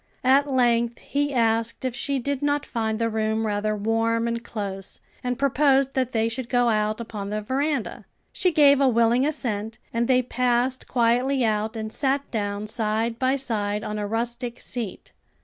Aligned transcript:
At 0.23 0.51
length 0.51 0.97
he 0.97 1.31
asked 1.31 1.85
if 1.85 1.93
she 1.95 2.17
did 2.17 2.41
not 2.41 2.65
find 2.65 2.97
the 2.97 3.07
room 3.07 3.45
rather 3.45 3.75
warm 3.77 4.27
and 4.27 4.43
close, 4.43 4.99
and 5.23 5.37
proposed 5.37 5.93
that 5.93 6.11
they 6.11 6.27
should 6.27 6.49
go 6.49 6.69
out 6.69 6.99
upon 6.99 7.29
the 7.29 7.39
veranda. 7.39 8.05
She 8.33 8.51
gave 8.51 8.81
a 8.81 8.87
willing 8.89 9.27
assent 9.27 9.77
and 9.93 10.07
they 10.07 10.23
passed 10.23 10.87
quietly 10.87 11.45
out 11.45 11.75
and 11.75 11.93
sat 11.93 12.31
down 12.31 12.65
side 12.65 13.19
by 13.19 13.35
side 13.35 13.83
on 13.83 13.99
a 13.99 14.07
rustic 14.07 14.59
seat. 14.59 15.11